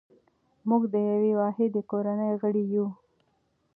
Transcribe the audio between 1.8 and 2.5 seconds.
کورنۍ